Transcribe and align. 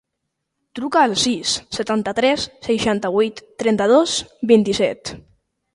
Truca 0.79 1.03
al 1.09 1.13
sis, 1.23 1.51
setanta-tres, 1.79 2.47
seixanta-vuit, 2.69 3.45
trenta-dos, 3.65 4.19
vint-i-set. 4.55 5.19